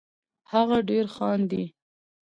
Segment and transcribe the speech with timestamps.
[0.51, 1.63] هغه ډېر خاندي